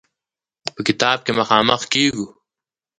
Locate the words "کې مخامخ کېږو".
1.25-2.27